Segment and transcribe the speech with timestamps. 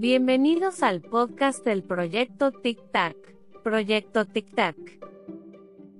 [0.00, 3.14] Bienvenidos al podcast del proyecto Tic Tac,
[3.62, 4.74] Proyecto Tic Tac.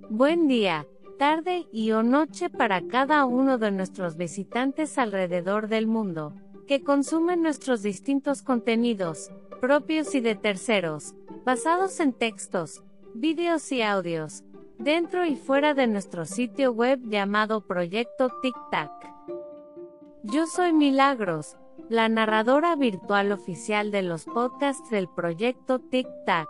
[0.09, 0.87] Buen día,
[1.19, 6.33] tarde y o noche para cada uno de nuestros visitantes alrededor del mundo,
[6.67, 9.29] que consumen nuestros distintos contenidos,
[9.59, 11.13] propios y de terceros,
[11.45, 12.81] basados en textos,
[13.13, 14.43] vídeos y audios,
[14.79, 18.89] dentro y fuera de nuestro sitio web llamado Proyecto Tic Tac.
[20.23, 21.55] Yo soy Milagros,
[21.91, 26.47] la narradora virtual oficial de los podcasts del proyecto Tic Tac.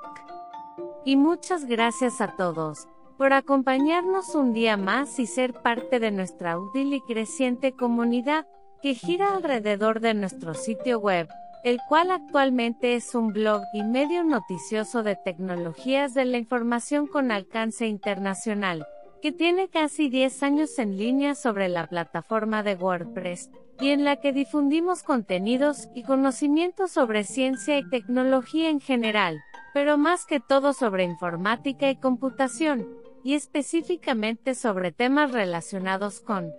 [1.03, 6.59] Y muchas gracias a todos por acompañarnos un día más y ser parte de nuestra
[6.59, 8.45] útil y creciente comunidad
[8.83, 11.27] que gira alrededor de nuestro sitio web,
[11.63, 17.31] el cual actualmente es un blog y medio noticioso de tecnologías de la información con
[17.31, 18.85] alcance internacional,
[19.21, 23.49] que tiene casi 10 años en línea sobre la plataforma de WordPress,
[23.79, 29.41] y en la que difundimos contenidos y conocimientos sobre ciencia y tecnología en general,
[29.73, 32.87] pero más que todo sobre informática y computación,
[33.23, 36.51] y específicamente sobre temas relacionados con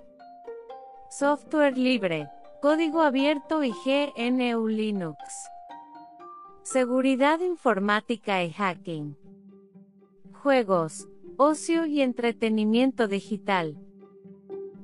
[1.11, 2.29] software libre,
[2.61, 5.17] código abierto y GNU Linux,
[6.63, 9.17] seguridad informática y hacking,
[10.43, 13.77] juegos, ocio y entretenimiento digital,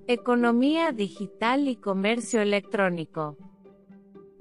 [0.07, 3.37] economía digital y comercio electrónico,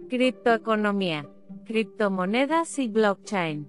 [0.10, 1.30] criptoeconomía,
[1.66, 3.68] criptomonedas y blockchain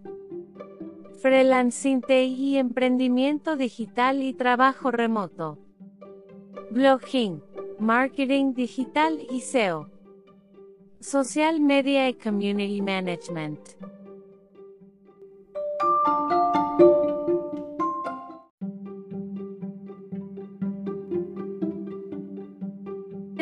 [1.18, 5.58] freelancing y emprendimiento digital y trabajo remoto.
[6.70, 7.42] Blogging,
[7.78, 9.90] marketing digital y SEO.
[11.00, 13.58] Social Media y Community Management.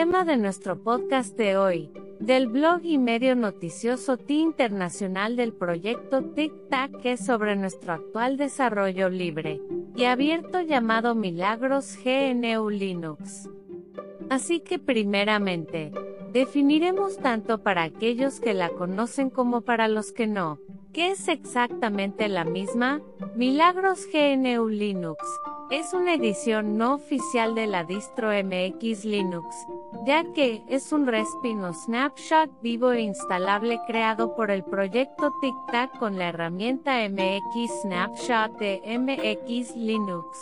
[0.06, 1.90] Tema de nuestro podcast de hoy,
[2.20, 8.36] del blog y medio noticioso T Internacional del proyecto TIC-TAC que es sobre nuestro actual
[8.36, 9.60] desarrollo libre
[9.96, 13.50] y abierto llamado Milagros GNU Linux.
[14.30, 15.90] Así que primeramente,
[16.32, 20.60] definiremos tanto para aquellos que la conocen como para los que no,
[20.92, 23.00] ¿qué es exactamente la misma?
[23.34, 25.18] Milagros GNU Linux
[25.70, 29.66] es una edición no oficial de la distro MX Linux,
[30.06, 35.98] ya que es un respin o snapshot vivo e instalable creado por el proyecto TicTac
[35.98, 40.38] con la herramienta MX Snapshot de MX Linux.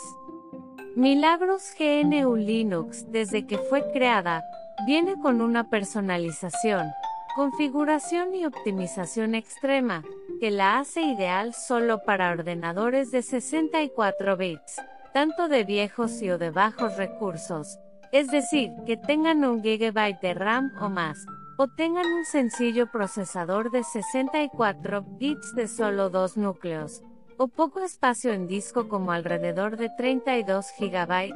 [0.95, 4.43] Milagros GNU Linux, desde que fue creada,
[4.85, 6.87] viene con una personalización,
[7.35, 10.03] configuración y optimización extrema,
[10.39, 14.81] que la hace ideal solo para ordenadores de 64 bits,
[15.15, 17.79] tanto de viejos y o de bajos recursos,
[18.11, 21.25] es decir, que tengan un gigabyte de RAM o más,
[21.57, 27.01] o tengan un sencillo procesador de 64 bits de solo dos núcleos,
[27.37, 31.33] o poco espacio en disco como alrededor de 32 GB,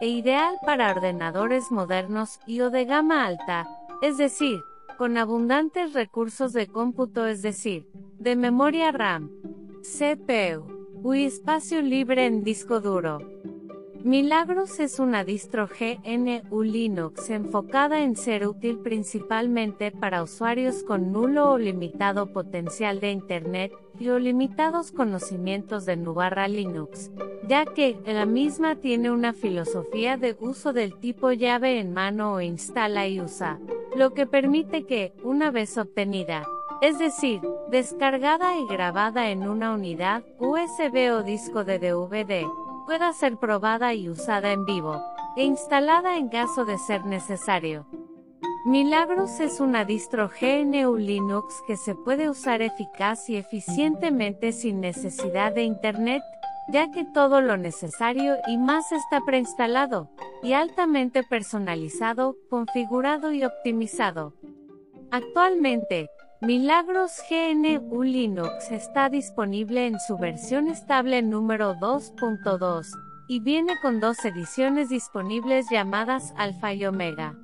[0.00, 3.66] e ideal para ordenadores modernos y o de gama alta,
[4.02, 4.60] es decir,
[4.96, 7.88] con abundantes recursos de cómputo, es decir,
[8.20, 9.32] de memoria RAM,
[9.82, 13.18] CPU, y espacio libre en disco duro.
[14.02, 21.52] Milagros es una distro GNU Linux enfocada en ser útil principalmente para usuarios con nulo
[21.52, 27.10] o limitado potencial de Internet y o limitados conocimientos de Nubarra Linux,
[27.48, 32.40] ya que la misma tiene una filosofía de uso del tipo llave en mano o
[32.40, 33.58] instala y usa,
[33.96, 36.46] lo que permite que, una vez obtenida,
[36.80, 42.46] es decir, descargada y grabada en una unidad USB o disco de DVD,
[42.86, 45.02] pueda ser probada y usada en vivo,
[45.36, 47.86] e instalada en caso de ser necesario.
[48.66, 55.54] Milagros es una distro GNU Linux que se puede usar eficaz y eficientemente sin necesidad
[55.54, 56.22] de Internet,
[56.68, 60.10] ya que todo lo necesario y más está preinstalado,
[60.42, 64.34] y altamente personalizado, configurado y optimizado.
[65.12, 66.08] Actualmente,
[66.42, 72.88] Milagros GNU Linux está disponible en su versión estable número 2.2
[73.26, 77.34] y viene con dos ediciones disponibles llamadas Alpha y Omega.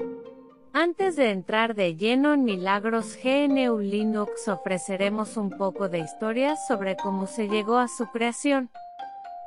[0.75, 6.95] Antes de entrar de lleno en Milagros GNU Linux ofreceremos un poco de historia sobre
[6.97, 8.69] cómo se llegó a su creación.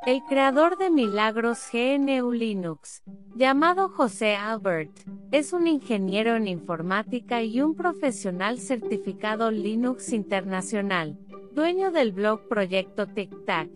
[0.04, 3.02] El creador de Milagros GNU Linux,
[3.36, 4.92] llamado José Albert,
[5.32, 11.18] es un ingeniero en informática y un profesional certificado Linux internacional,
[11.54, 13.70] dueño del blog Proyecto TicTac,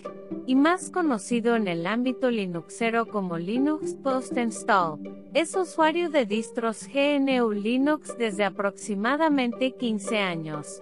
[0.46, 5.00] y más conocido en el ámbito linuxero como Linux Post Install.
[5.34, 10.82] Es usuario de distros GNU Linux desde aproximadamente 15 años.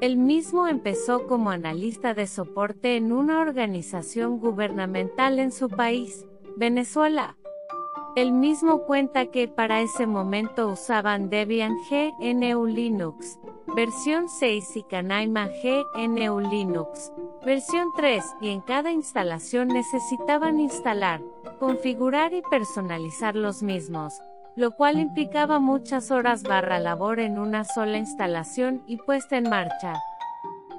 [0.00, 6.24] Él mismo empezó como analista de soporte en una organización gubernamental en su país,
[6.56, 7.36] Venezuela.
[8.14, 13.40] Él mismo cuenta que para ese momento usaban Debian GNU Linux,
[13.74, 17.12] versión 6 y Canaima GNU Linux,
[17.44, 21.20] versión 3, y en cada instalación necesitaban instalar,
[21.58, 24.14] configurar y personalizar los mismos,
[24.58, 29.94] lo cual implicaba muchas horas barra labor en una sola instalación y puesta en marcha.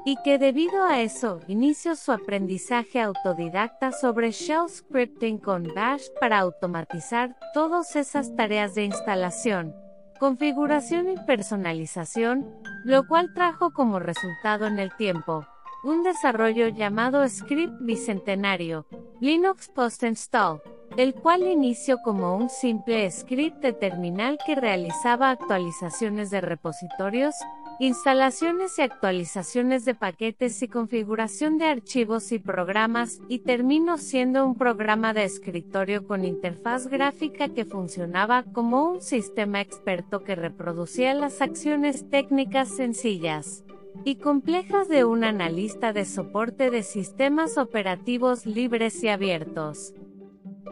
[0.03, 6.39] Y que debido a eso, inició su aprendizaje autodidacta sobre shell scripting con Bash para
[6.39, 9.73] automatizar todas esas tareas de instalación,
[10.19, 12.53] configuración y personalización,
[12.83, 15.47] lo cual trajo como resultado en el tiempo,
[15.83, 18.85] un desarrollo llamado Script Bicentenario,
[19.21, 20.61] Linux Post Install,
[20.97, 27.35] el cual inició como un simple script de terminal que realizaba actualizaciones de repositorios,
[27.79, 34.55] instalaciones y actualizaciones de paquetes y configuración de archivos y programas, y terminó siendo un
[34.55, 41.41] programa de escritorio con interfaz gráfica que funcionaba como un sistema experto que reproducía las
[41.41, 43.63] acciones técnicas sencillas
[44.03, 49.94] y complejas de un analista de soporte de sistemas operativos libres y abiertos.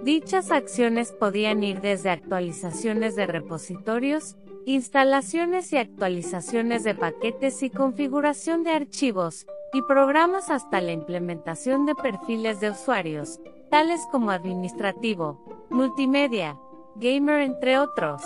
[0.04, 8.64] Dichas acciones podían ir desde actualizaciones de repositorios, instalaciones y actualizaciones de paquetes y configuración
[8.64, 16.58] de archivos, y programas hasta la implementación de perfiles de usuarios, tales como administrativo, multimedia,
[16.96, 18.22] gamer entre otros.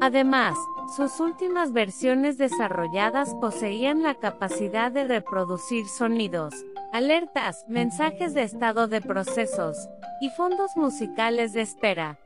[0.00, 0.56] Además,
[0.94, 6.54] sus últimas versiones desarrolladas poseían la capacidad de reproducir sonidos,
[6.92, 9.88] alertas, mensajes de estado de procesos,
[10.20, 12.18] y fondos musicales de espera.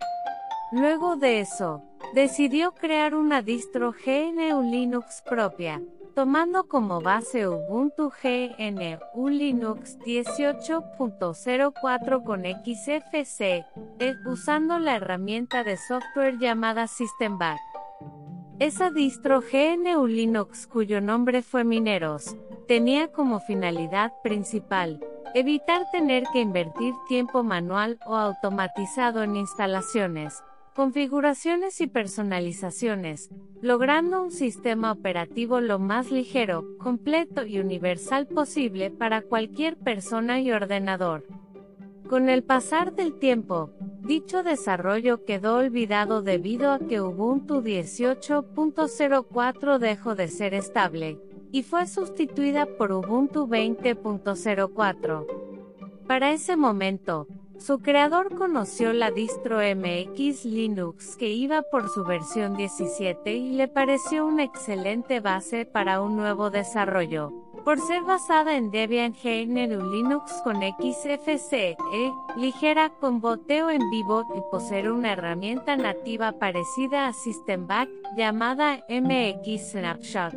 [0.72, 1.82] Luego de eso,
[2.14, 5.82] decidió crear una distro GNU Linux propia,
[6.14, 13.64] tomando como base Ubuntu GNU Linux 18.04 con XFC,
[13.98, 17.69] e usando la herramienta de software llamada SystemBack.
[18.60, 22.36] Esa distro GNU Linux cuyo nombre fue Mineros,
[22.68, 25.00] tenía como finalidad principal,
[25.34, 30.44] evitar tener que invertir tiempo manual o automatizado en instalaciones,
[30.76, 33.30] configuraciones y personalizaciones,
[33.62, 40.52] logrando un sistema operativo lo más ligero, completo y universal posible para cualquier persona y
[40.52, 41.24] ordenador.
[42.10, 43.70] Con el pasar del tiempo,
[44.00, 51.20] dicho desarrollo quedó olvidado debido a que Ubuntu 18.04 dejó de ser estable,
[51.52, 55.24] y fue sustituida por Ubuntu 20.04.
[56.08, 57.28] Para ese momento,
[57.58, 63.68] su creador conoció la distro MX Linux que iba por su versión 17 y le
[63.68, 70.32] pareció una excelente base para un nuevo desarrollo por ser basada en Debian GNU Linux
[70.42, 71.76] con XFCE,
[72.36, 79.72] ligera con boteo en vivo y poseer una herramienta nativa parecida a SystemBack llamada MX
[79.72, 80.34] Snapshot.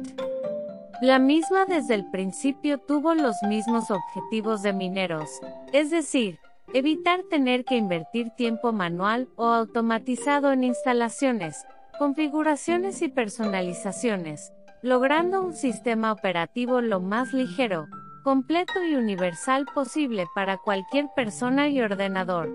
[1.02, 5.30] La misma desde el principio tuvo los mismos objetivos de mineros,
[5.72, 6.40] es decir,
[6.74, 11.66] evitar tener que invertir tiempo manual o automatizado en instalaciones,
[12.00, 14.54] configuraciones y personalizaciones,
[14.84, 17.88] logrando un sistema operativo lo más ligero,
[18.22, 22.50] completo y universal posible para cualquier persona y ordenador.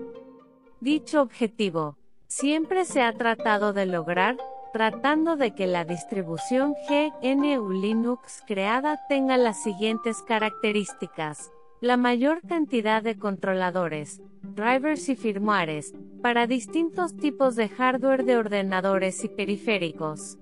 [0.79, 4.37] Dicho objetivo, siempre se ha tratado de lograr,
[4.73, 11.51] tratando de que la distribución GNU Linux creada tenga las siguientes características.
[11.81, 19.23] La mayor cantidad de controladores, drivers y firmwares, para distintos tipos de hardware de ordenadores
[19.23, 20.37] y periféricos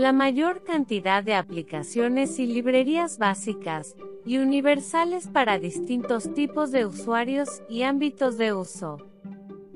[0.00, 7.60] la mayor cantidad de aplicaciones y librerías básicas y universales para distintos tipos de usuarios
[7.68, 9.09] y ámbitos de uso.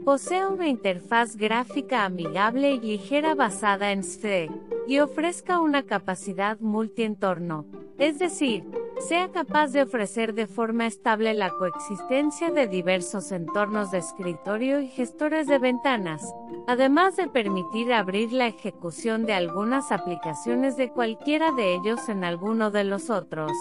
[0.05, 4.51] Posee una interfaz gráfica amigable y ligera basada en SFE,
[4.87, 7.65] y ofrezca una capacidad multientorno,
[7.97, 8.65] es decir,
[9.09, 14.89] sea capaz de ofrecer de forma estable la coexistencia de diversos entornos de escritorio y
[14.89, 16.35] gestores de ventanas,
[16.67, 22.71] además de permitir abrir la ejecución de algunas aplicaciones de cualquiera de ellos en alguno
[22.71, 23.53] de los otros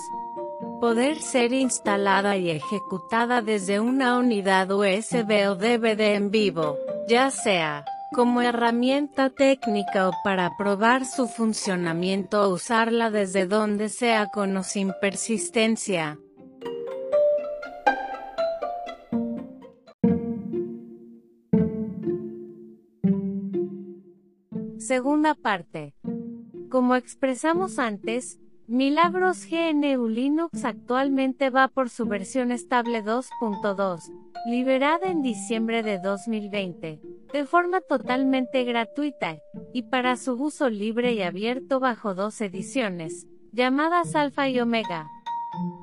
[0.83, 7.85] poder ser instalada y ejecutada desde una unidad USB o DVD en vivo, ya sea
[8.13, 14.63] como herramienta técnica o para probar su funcionamiento o usarla desde donde sea con o
[14.63, 16.19] sin persistencia.
[24.79, 25.93] Segunda parte.
[26.69, 34.09] Como expresamos antes, Milagros GNU Linux actualmente va por su versión estable 2.2,
[34.45, 37.01] liberada en diciembre de 2020,
[37.33, 39.37] de forma totalmente gratuita,
[39.73, 45.07] y para su uso libre y abierto bajo dos ediciones, llamadas Alpha y Omega.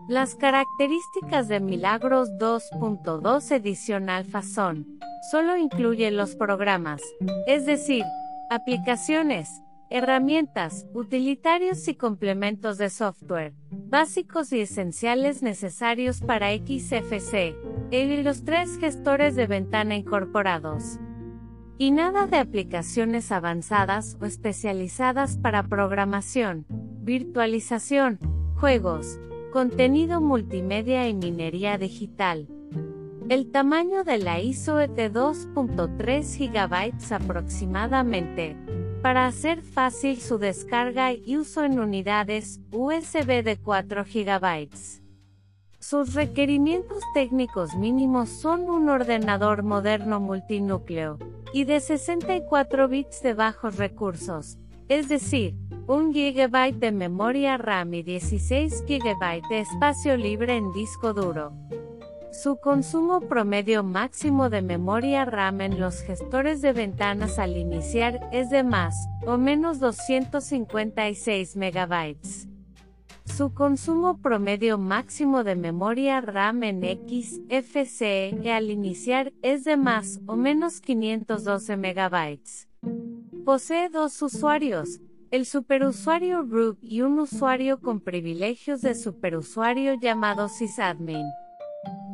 [0.09, 4.87] Las características de Milagros 2.2 edición Alpha son,
[5.31, 7.03] solo incluye los programas,
[7.47, 8.05] es decir,
[8.49, 17.57] aplicaciones, herramientas, utilitarios y complementos de software, básicos y esenciales necesarios para XFC,
[17.91, 21.01] y los tres gestores de ventana incorporados.
[21.77, 26.67] Y nada de aplicaciones avanzadas o especializadas para programación,
[27.03, 28.21] virtualización,
[28.61, 29.19] juegos,
[29.53, 32.47] contenido multimedia y minería digital.
[33.29, 38.57] El tamaño de la ISO es de 2.3 GB aproximadamente,
[39.03, 44.69] para hacer fácil su descarga y uso en unidades USB de 4 GB.
[45.79, 51.19] Sus requerimientos técnicos mínimos son un ordenador moderno multinúcleo
[51.55, 58.03] y de 64 bits de bajos recursos, es decir, 1 GB de memoria RAM y
[58.03, 61.53] 16 GB de espacio libre en disco duro.
[62.43, 68.49] Su consumo promedio máximo de memoria RAM en los gestores de ventanas al iniciar es
[68.49, 68.95] de más
[69.27, 72.17] o menos 256 MB.
[73.27, 80.35] Su consumo promedio máximo de memoria RAM en XFCE al iniciar es de más o
[80.35, 83.45] menos 512 MB.
[83.45, 91.27] Posee dos usuarios, el superusuario root y un usuario con privilegios de superusuario llamado sysadmin.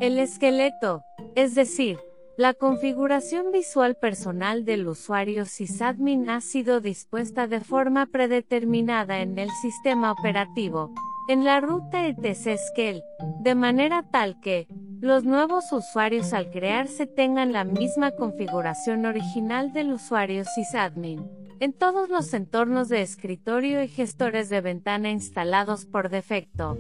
[0.01, 1.03] El esqueleto,
[1.35, 1.99] es decir,
[2.37, 9.49] la configuración visual personal del usuario sysadmin ha sido dispuesta de forma predeterminada en el
[9.63, 10.93] sistema operativo,
[11.29, 13.03] en la ruta etc.
[13.41, 14.69] De manera tal que,
[15.01, 21.27] los nuevos usuarios al crearse tengan la misma configuración original del usuario sysadmin,
[21.61, 26.77] en todos los entornos de escritorio y gestores de ventana instalados por defecto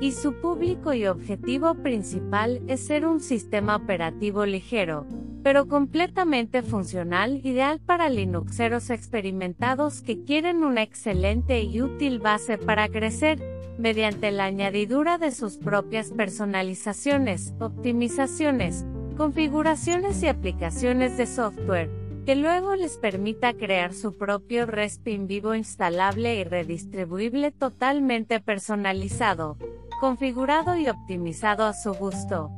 [0.00, 5.06] y su público y objetivo principal es ser un sistema operativo ligero,
[5.42, 12.88] pero completamente funcional ideal para Linuxeros experimentados que quieren una excelente y útil base para
[12.88, 13.40] crecer,
[13.78, 18.84] mediante la añadidura de sus propias personalizaciones, optimizaciones,
[19.16, 21.90] configuraciones y aplicaciones de software,
[22.28, 29.56] que luego les permita crear su propio RESP vivo instalable y redistribuible totalmente personalizado
[29.98, 32.50] configurado y optimizado a su gusto.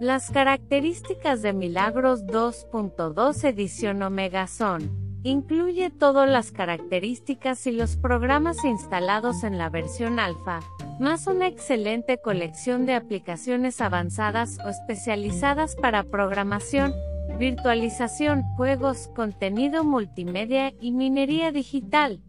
[0.00, 4.90] Las características de Milagros 2.2 edición Omega son,
[5.22, 10.60] incluye todas las características y los programas instalados en la versión alfa,
[10.98, 16.94] más una excelente colección de aplicaciones avanzadas o especializadas para programación,
[17.36, 22.22] virtualización, juegos, contenido multimedia y minería digital.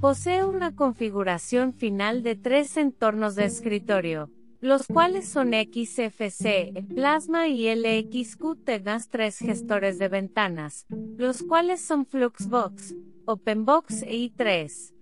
[0.00, 7.74] Posee una configuración final de tres entornos de escritorio, los cuales son XFC, Plasma y
[7.74, 14.92] LXQ tengas tres gestores de ventanas, los cuales son Fluxbox, OpenBox e i3.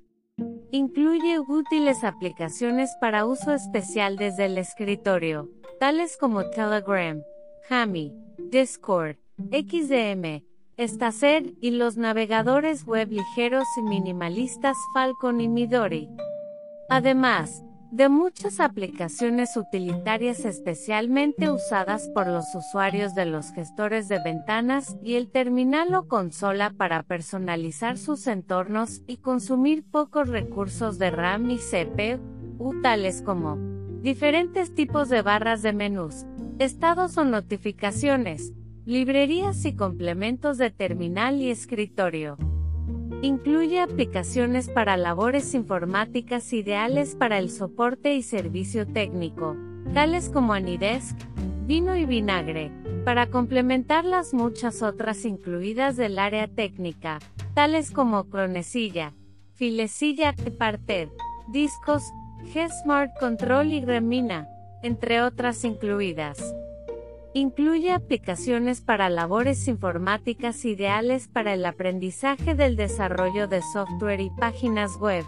[0.71, 5.51] Incluye útiles aplicaciones para uso especial desde el escritorio,
[5.81, 7.21] tales como Telegram,
[7.71, 10.45] Hami, Discord, XDM,
[10.77, 16.09] Estacer y los navegadores web ligeros y minimalistas Falcon y Midori.
[16.89, 24.97] Además, de muchas aplicaciones utilitarias especialmente usadas por los usuarios de los gestores de ventanas
[25.03, 31.51] y el terminal o consola para personalizar sus entornos y consumir pocos recursos de RAM
[31.51, 33.59] y CPU, tales como
[34.01, 36.27] diferentes tipos de barras de menús,
[36.59, 38.53] estados o notificaciones,
[38.87, 42.37] Librerías y complementos de terminal y escritorio.
[43.23, 49.57] Incluye aplicaciones para labores informáticas ideales para el soporte y servicio técnico,
[49.95, 51.17] tales como Anidesk,
[51.67, 52.71] Vino y Vinagre,
[53.07, 57.21] para complementar las muchas otras incluidas del área técnica,
[57.55, 59.15] tales como Cronecilla,
[59.55, 61.09] Filecilla, Parted,
[61.49, 62.03] Discos,
[62.53, 64.47] G-Smart Control y Remina,
[64.83, 66.55] entre otras incluidas.
[67.37, 74.97] Incluye aplicaciones para labores informáticas ideales para el aprendizaje del desarrollo de software y páginas
[74.99, 75.25] web,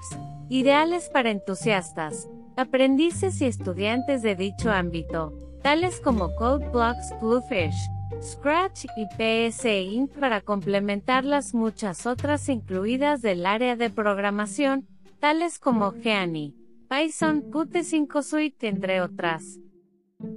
[0.48, 5.32] ideales para entusiastas, aprendices y estudiantes de dicho ámbito,
[5.64, 7.74] tales como CodeBlocks Bluefish,
[8.22, 9.06] Scratch y
[9.50, 14.86] PSInt para complementar las muchas otras incluidas del área de programación,
[15.18, 16.54] tales como Geany,
[16.88, 19.58] Python, Qt5 Suite, entre otras.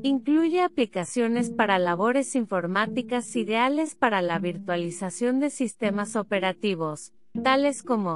[0.04, 8.16] Incluye aplicaciones para labores informáticas ideales para la virtualización de sistemas operativos, tales como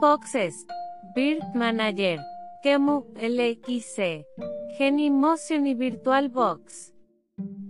[0.00, 0.66] Boxes,
[1.14, 2.18] Bird Manager,
[2.62, 4.24] Kemu LXC,
[4.76, 6.92] Genymotion y VirtualBox.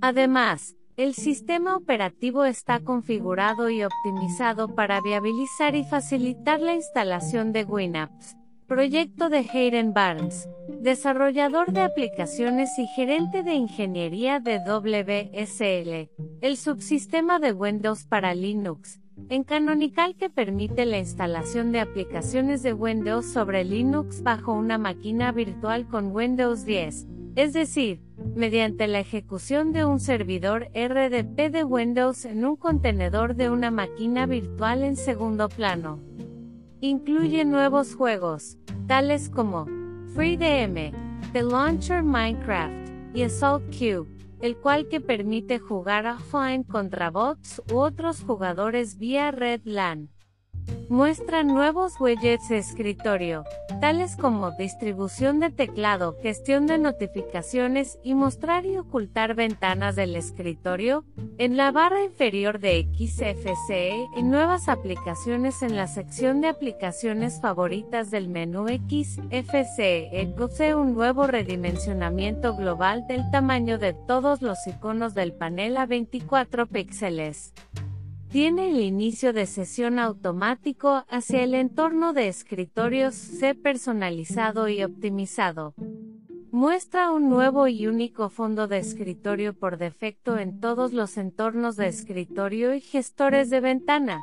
[0.01, 7.65] Además, el sistema operativo está configurado y optimizado para viabilizar y facilitar la instalación de
[7.65, 8.37] WinApps.
[8.67, 10.49] Proyecto de Hayden Barnes,
[10.81, 19.01] desarrollador de aplicaciones y gerente de ingeniería de WSL, el subsistema de Windows para Linux,
[19.29, 25.33] en Canonical que permite la instalación de aplicaciones de Windows sobre Linux bajo una máquina
[25.33, 28.01] virtual con Windows 10, es decir,
[28.35, 34.27] mediante la ejecución de un servidor RDP de Windows en un contenedor de una máquina
[34.27, 36.01] virtual en segundo plano.
[36.85, 38.59] Incluye nuevos juegos,
[38.89, 39.67] tales como
[40.17, 40.91] FreeDM,
[41.33, 44.09] The Launcher Minecraft y Assault Cube,
[44.41, 50.12] el cual que permite jugar offline contra bots u otros jugadores vía Red LAN.
[50.89, 53.45] Muestra nuevos widgets de escritorio,
[53.81, 61.07] tales como distribución de teclado, gestión de notificaciones y mostrar y ocultar ventanas del escritorio,
[61.39, 68.11] en la barra inferior de XFCE y nuevas aplicaciones en la sección de aplicaciones favoritas
[68.11, 70.35] del menú XFCE.
[70.37, 76.67] Posee un nuevo redimensionamiento global del tamaño de todos los iconos del panel a 24
[76.67, 77.55] píxeles.
[78.33, 85.75] Tiene el inicio de sesión automático hacia el entorno de escritorios C personalizado y optimizado.
[86.51, 91.89] Muestra un nuevo y único fondo de escritorio por defecto en todos los entornos de
[91.89, 94.23] escritorio y gestores de ventana.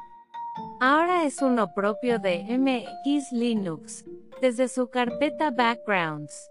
[0.82, 4.06] Ahora es uno propio de MX Linux,
[4.42, 6.50] desde su carpeta Backgrounds.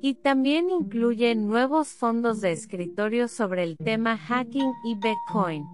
[0.00, 5.64] Y también incluye nuevos fondos de escritorio sobre el tema hacking y Bitcoin.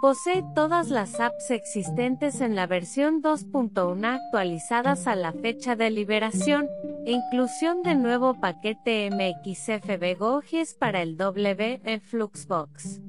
[0.00, 6.68] Posee todas las apps existentes en la versión 2.1 actualizadas a la fecha de liberación,
[7.06, 13.00] e inclusión de nuevo paquete MXFB GOGIES para el WE Fluxbox.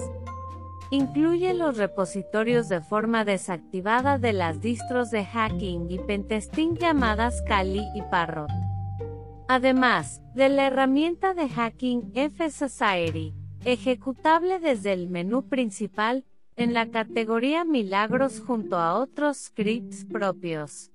[0.89, 7.87] Incluye los repositorios de forma desactivada de las distros de hacking y pentesting llamadas Kali
[7.95, 8.51] y Parrot.
[9.47, 13.33] Además de la herramienta de hacking F-Society,
[13.65, 20.91] ejecutable desde el menú principal, en la categoría Milagros junto a otros scripts propios.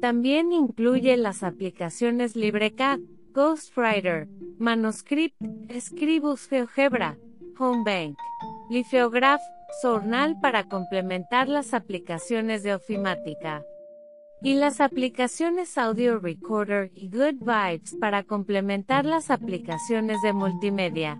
[0.00, 2.98] También incluye las aplicaciones LibreCAD,
[3.32, 4.28] Ghostwriter,
[4.58, 5.36] Manuscript,
[5.78, 7.16] Scribus GeoGebra,
[7.58, 8.18] HomeBank,
[8.68, 9.40] Lithiograph,
[9.80, 13.62] Sournal para complementar las aplicaciones de ofimática.
[14.42, 21.16] Y las aplicaciones Audio Recorder y Good Vibes para complementar las aplicaciones de multimedia.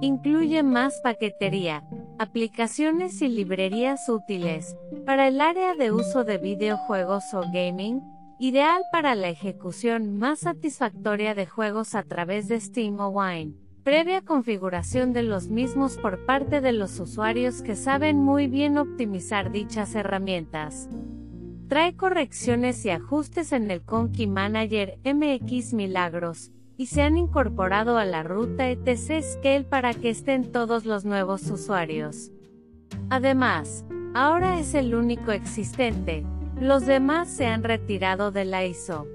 [0.00, 1.84] Incluye más paquetería,
[2.18, 4.76] aplicaciones y librerías útiles
[5.06, 8.00] para el área de uso de videojuegos o gaming,
[8.38, 13.54] ideal para la ejecución más satisfactoria de juegos a través de Steam o Wine.
[13.84, 19.50] Previa configuración de los mismos por parte de los usuarios que saben muy bien optimizar
[19.50, 20.88] dichas herramientas.
[21.68, 28.04] Trae correcciones y ajustes en el Conky Manager MX Milagros, y se han incorporado a
[28.04, 32.32] la ruta etc Scale para que estén todos los nuevos usuarios.
[33.08, 36.24] Además, ahora es el único existente,
[36.60, 39.06] los demás se han retirado de la ISO.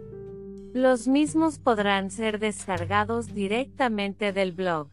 [0.74, 4.88] Los mismos podrán ser descargados directamente del blog.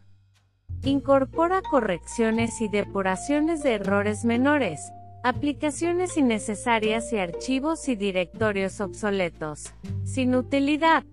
[0.82, 4.80] Incorpora correcciones y depuraciones de errores menores,
[5.22, 11.04] aplicaciones innecesarias y archivos y directorios obsoletos, sin utilidad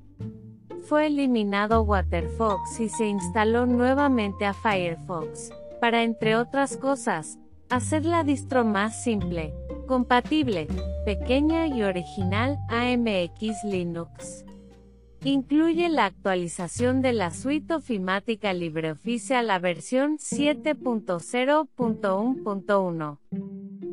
[0.88, 7.38] fue eliminado WaterFox y se instaló nuevamente a Firefox, para entre otras cosas,
[7.70, 9.54] hacer la distro más simple,
[9.92, 10.68] Compatible,
[11.04, 14.46] pequeña y original AMX Linux.
[15.24, 23.18] Incluye la actualización de la suite ofimática LibreOffice a la versión 7.0.1.1.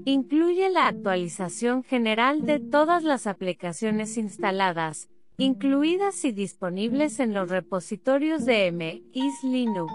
[0.04, 8.44] Incluye la actualización general de todas las aplicaciones instaladas, incluidas y disponibles en los repositorios
[8.44, 9.92] de MX Linux,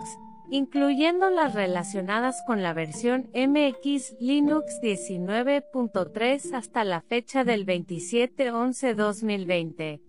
[0.50, 10.00] incluyendo las relacionadas con la versión MX Linux 19.3 hasta la fecha del 27-11-2020.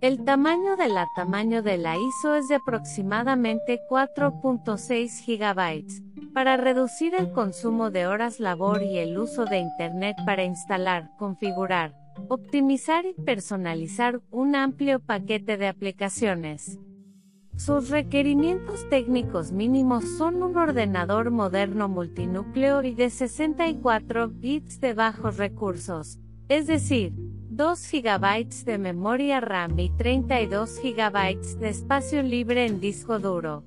[0.00, 6.32] El tamaño de la tamaño de la ISO es de aproximadamente 4.6 GB.
[6.32, 11.94] Para reducir el consumo de horas labor y el uso de Internet para instalar, configurar,
[12.28, 16.78] optimizar y personalizar un amplio paquete de aplicaciones.
[17.56, 25.38] Sus requerimientos técnicos mínimos son un ordenador moderno multinúcleo y de 64 bits de bajos
[25.38, 32.80] recursos, es decir, 2 GB de memoria RAM y 32 GB de espacio libre en
[32.80, 33.64] disco duro.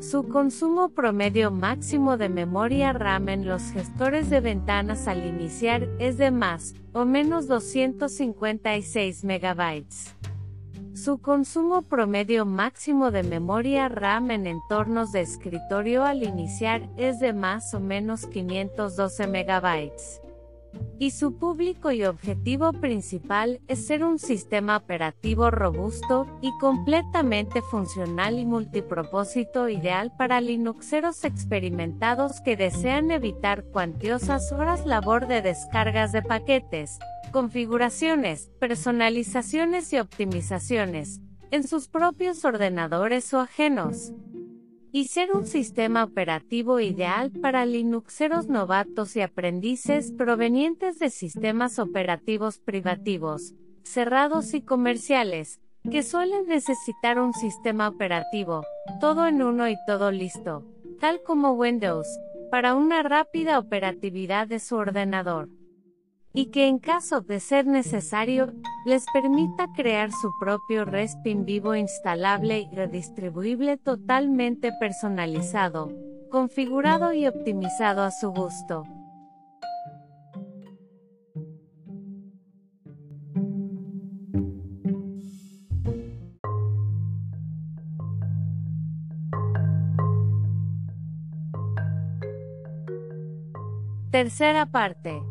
[0.00, 6.18] Su consumo promedio máximo de memoria RAM en los gestores de ventanas al iniciar es
[6.18, 9.84] de más o menos 256 MB.
[10.94, 17.32] Su consumo promedio máximo de memoria RAM en entornos de escritorio al iniciar es de
[17.32, 20.31] más o menos 512 MB
[20.98, 28.38] y su público y objetivo principal es ser un sistema operativo robusto y completamente funcional
[28.38, 36.22] y multipropósito ideal para Linuxeros experimentados que desean evitar cuantiosas horas labor de descargas de
[36.22, 36.98] paquetes,
[37.32, 44.12] configuraciones, personalizaciones y optimizaciones, en sus propios ordenadores o ajenos
[44.92, 52.58] y ser un sistema operativo ideal para Linuxeros novatos y aprendices provenientes de sistemas operativos
[52.58, 58.64] privativos, cerrados y comerciales, que suelen necesitar un sistema operativo,
[59.00, 60.64] todo en uno y todo listo,
[61.00, 62.06] tal como Windows,
[62.50, 65.48] para una rápida operatividad de su ordenador
[66.34, 68.52] y que en caso de ser necesario,
[68.84, 75.92] les permita crear su propio Respin vivo instalable y redistribuible totalmente personalizado,
[76.30, 78.84] configurado y optimizado a su gusto.
[94.10, 95.22] Tercera parte.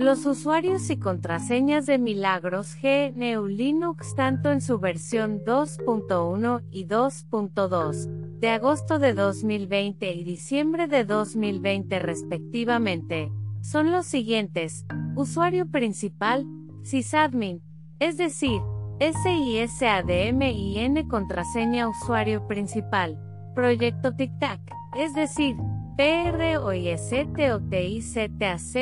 [0.00, 8.38] Los usuarios y contraseñas de Milagros GNU Linux tanto en su versión 2.1 y 2.2
[8.38, 14.86] de agosto de 2020 y diciembre de 2020 respectivamente, son los siguientes.
[15.16, 16.46] Usuario principal,
[16.82, 17.60] sysadmin,
[17.98, 18.62] es decir,
[19.00, 23.18] SISADMIN contraseña usuario principal.
[23.54, 24.62] Proyecto TicTac,
[24.96, 25.56] es decir,
[26.00, 27.12] PROIST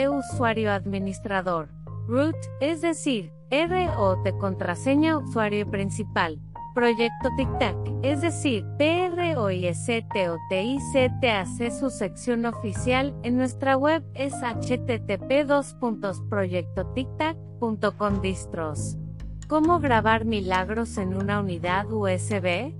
[0.08, 1.68] usuario administrador.
[2.06, 6.40] Root, es decir, ROT contraseña usuario principal.
[6.76, 9.90] Proyecto TicTac, es decir, PROIST
[11.76, 15.44] su sección oficial en nuestra web es http
[16.30, 18.96] proyectotictac.com distros.
[19.48, 22.72] ¿Cómo grabar milagros en una unidad USB?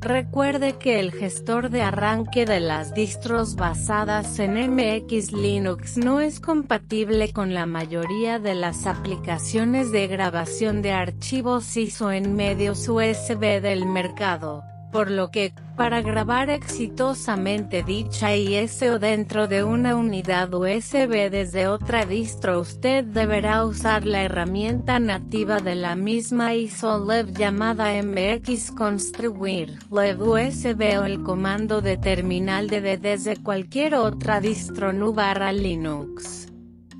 [0.00, 6.38] Recuerde que el gestor de arranque de las distros basadas en MX Linux no es
[6.38, 13.60] compatible con la mayoría de las aplicaciones de grabación de archivos ISO en medios USB
[13.60, 21.30] del mercado por lo que, para grabar exitosamente dicha ISO dentro de una unidad USB
[21.30, 27.92] desde otra distro usted deberá usar la herramienta nativa de la misma ISO LEV llamada
[28.02, 35.12] MX Construir LEV USB o el comando de terminal de desde cualquier otra distro NU
[35.12, 36.48] barra Linux.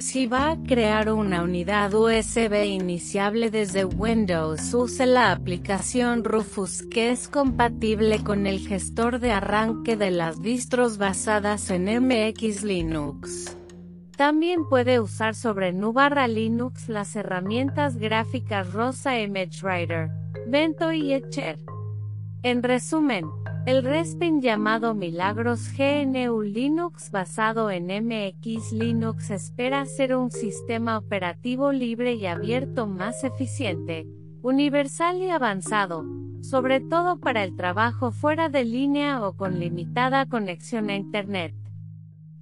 [0.01, 7.11] Si va a crear una unidad USB iniciable desde Windows use la aplicación Rufus que
[7.11, 13.57] es compatible con el gestor de arranque de las distros basadas en MX Linux.
[14.17, 20.11] También puede usar sobre Nubarra Linux las herramientas gráficas Rosa Image Writer,
[20.47, 21.59] Vento y Etcher.
[22.45, 23.25] En resumen,
[23.69, 31.71] el Respin llamado Milagros GNU Linux basado en MX Linux espera ser un sistema operativo
[31.71, 34.07] libre y abierto más eficiente,
[34.41, 36.07] universal y avanzado,
[36.41, 41.55] sobre todo para el trabajo fuera de línea o con limitada conexión a Internet.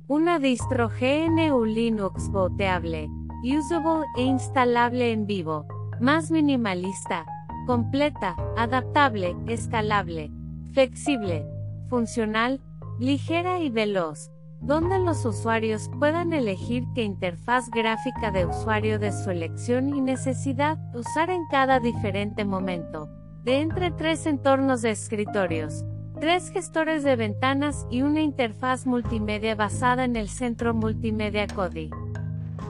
[0.07, 3.09] Una distro GNU Linux boteable,
[3.43, 5.67] usable e instalable en vivo,
[6.01, 7.27] más minimalista,
[7.67, 10.31] completa, adaptable, escalable,
[10.77, 11.47] flexible,
[11.89, 12.61] funcional,
[13.01, 19.31] ligera y veloz, donde los usuarios puedan elegir qué interfaz gráfica de usuario de su
[19.31, 23.09] elección y necesidad usar en cada diferente momento,
[23.43, 25.83] de entre tres entornos de escritorios,
[26.21, 31.89] tres gestores de ventanas y una interfaz multimedia basada en el centro multimedia Kodi.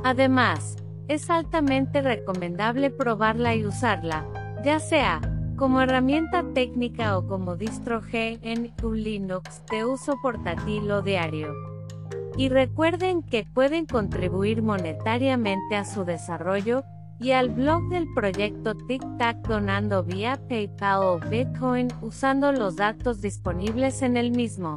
[0.04, 0.76] Además,
[1.08, 4.24] es altamente recomendable probarla y usarla,
[4.62, 11.54] ya sea como herramienta técnica o como distro GNU Linux de uso portátil o diario.
[12.36, 16.84] Y recuerden que pueden contribuir monetariamente a su desarrollo
[17.18, 24.02] y al blog del proyecto TikTok donando vía PayPal o Bitcoin usando los datos disponibles
[24.02, 24.76] en el mismo.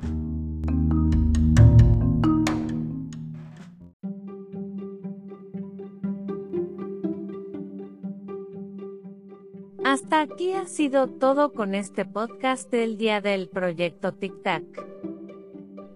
[10.09, 14.63] Hasta aquí ha sido todo con este podcast del día del proyecto TikTok.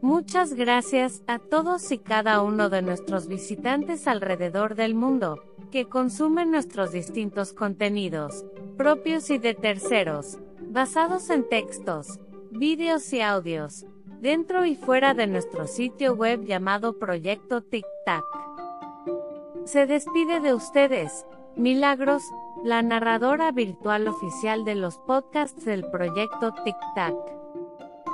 [0.03, 6.51] Muchas gracias a todos y cada uno de nuestros visitantes alrededor del mundo, que consumen
[6.51, 8.45] nuestros distintos contenidos,
[8.77, 12.19] propios y de terceros, basados en textos,
[12.51, 13.87] vídeos y audios,
[14.21, 18.25] dentro y fuera de nuestro sitio web llamado Proyecto TikTok.
[19.65, 22.23] Se despide de ustedes, Milagros,
[22.63, 27.15] la narradora virtual oficial de los podcasts del proyecto TikTok.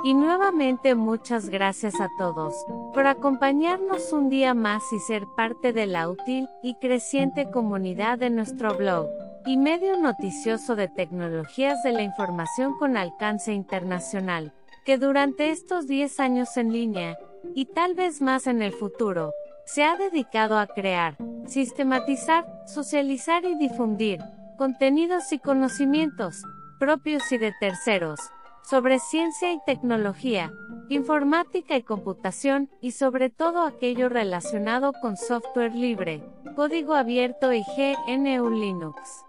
[0.04, 2.54] Y nuevamente muchas gracias a todos
[2.92, 8.28] por acompañarnos un día más y ser parte de la útil y creciente comunidad de
[8.28, 9.06] nuestro blog
[9.46, 14.52] y medio noticioso de tecnologías de la información con alcance internacional,
[14.84, 17.18] que durante estos 10 años en línea,
[17.54, 19.32] y tal vez más en el futuro,
[19.72, 24.20] se ha dedicado a crear, sistematizar, socializar y difundir
[24.56, 26.42] contenidos y conocimientos
[26.80, 28.18] propios y de terceros
[28.62, 30.52] sobre ciencia y tecnología,
[30.88, 36.22] informática y computación, y sobre todo aquello relacionado con software libre,
[36.56, 39.24] código abierto y GNU Linux.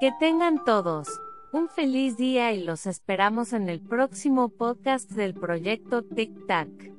[0.00, 1.08] Que tengan todos
[1.52, 6.91] un feliz día y los esperamos en el próximo podcast del proyecto TikTok.